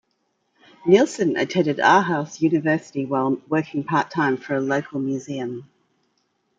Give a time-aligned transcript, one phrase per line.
[0.83, 5.69] Nielsen attended Aarhus University while working part-time for a local museum.